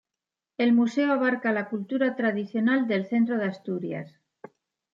El 0.57 0.73
museo 0.73 1.11
abarca 1.13 1.51
la 1.51 1.69
cultura 1.69 2.15
tradicional 2.15 2.87
del 2.87 3.05
centro 3.05 3.37
de 3.37 3.45
Asturias. 3.45 4.11